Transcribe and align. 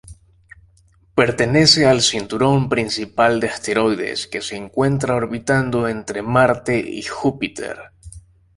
Pertenece 1.13 1.85
al 1.85 2.01
cinturón 2.01 2.69
principal 2.69 3.39
de 3.39 3.49
asteroides, 3.49 4.25
que 4.25 4.41
se 4.41 4.55
encuentran 4.55 5.15
orbitando 5.15 5.87
entre 5.87 6.23
Marte 6.23 6.79
y 6.79 7.03
Júpiter. 7.03 7.77